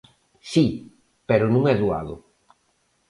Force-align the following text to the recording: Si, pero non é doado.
Si, 0.51 0.65
pero 1.29 1.45
non 1.53 1.63
é 1.73 1.75
doado. 1.81 2.15